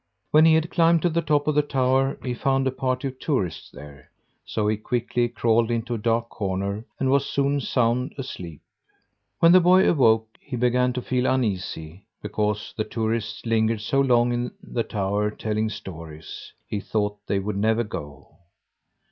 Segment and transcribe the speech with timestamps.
[0.31, 3.19] When he had climbed to the top of the tower he found a party of
[3.19, 4.09] tourists there,
[4.43, 8.61] so he quickly crawled into a dark corner and was soon sound asleep.
[9.41, 14.33] When the boy awoke, he began to feel uneasy because the tourists lingered so long
[14.33, 16.51] in the tower telling stories.
[16.65, 18.37] He thought they would never go.